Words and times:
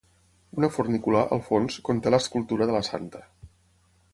Una 0.61 0.69
fornícula, 0.77 1.21
al 1.37 1.43
fons, 1.49 1.77
conté 1.91 2.15
l'escultura 2.15 2.69
de 2.71 2.77
la 2.79 2.83
santa. 2.89 3.23